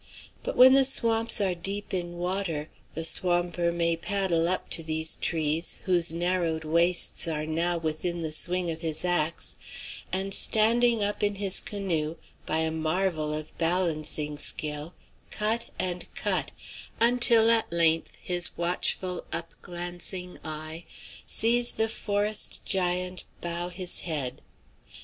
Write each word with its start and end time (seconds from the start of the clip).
But 0.41 0.57
when 0.57 0.73
the 0.73 0.83
swamps 0.83 1.39
are 1.41 1.53
deep 1.53 1.93
in 1.93 2.13
water, 2.17 2.71
the 2.95 3.03
swamper 3.03 3.71
may 3.71 3.95
paddle 3.95 4.47
up 4.47 4.67
to 4.69 4.81
these 4.81 5.15
trees, 5.15 5.77
whose 5.85 6.11
narrowed 6.11 6.63
waists 6.63 7.27
are 7.27 7.45
now 7.45 7.77
within 7.77 8.23
the 8.23 8.31
swing 8.31 8.71
of 8.71 8.81
his 8.81 9.05
axe, 9.05 9.55
and 10.11 10.33
standing 10.33 11.03
up 11.03 11.21
in 11.21 11.35
his 11.35 11.59
canoe, 11.59 12.15
by 12.47 12.61
a 12.61 12.71
marvel 12.71 13.31
of 13.31 13.55
balancing 13.59 14.39
skill, 14.39 14.95
cut 15.29 15.67
and 15.77 16.11
cut, 16.15 16.51
until 16.99 17.51
at 17.51 17.71
length 17.71 18.17
his 18.23 18.57
watchful, 18.57 19.25
up 19.31 19.53
glancing 19.61 20.39
eye 20.43 20.83
sees 21.27 21.73
the 21.73 21.87
forest 21.87 22.59
giant 22.65 23.23
bow 23.39 23.69
his 23.69 23.99
head. 23.99 24.41